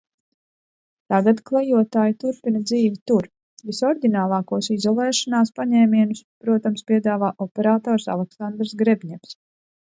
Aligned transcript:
Tagad 1.13 1.41
Klejotāji 1.49 2.15
turpina 2.23 2.61
dzīvi 2.71 2.97
tur. 3.11 3.27
Visoriģinālākos 3.71 4.71
izolēšanās 4.77 5.53
paņēmienus, 5.61 6.23
protams, 6.47 6.87
piedāvā 6.89 7.31
operators 7.47 8.09
Aleksandrs 8.17 8.75
Grebņevs. 8.83 9.39